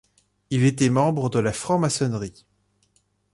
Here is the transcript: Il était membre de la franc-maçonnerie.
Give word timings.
Il 0.49 0.63
était 0.63 0.89
membre 0.89 1.29
de 1.29 1.37
la 1.37 1.53
franc-maçonnerie. 1.53 2.47